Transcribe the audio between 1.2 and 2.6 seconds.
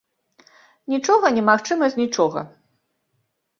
немагчыма з нічога.